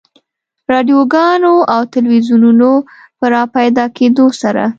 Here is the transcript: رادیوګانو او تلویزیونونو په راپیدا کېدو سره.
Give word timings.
رادیوګانو 0.71 1.55
او 1.73 1.81
تلویزیونونو 1.95 2.71
په 3.17 3.25
راپیدا 3.35 3.85
کېدو 3.97 4.25
سره. 4.41 4.63